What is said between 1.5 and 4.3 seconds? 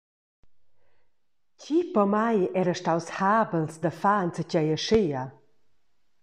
Tgi pomai era staus habels da far